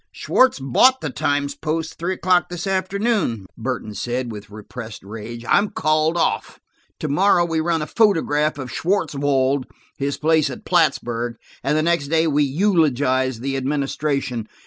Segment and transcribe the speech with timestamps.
[0.11, 5.45] "Schwartz bought the Times Post at three o'clock this afternoon," Burton said, with repressed rage.
[5.47, 6.59] "I'm called off.
[7.01, 9.65] To morrow we run a photograph of Schwartzwold,
[9.99, 14.47] his place at Plattsburg, and the next day we eulogize the administration.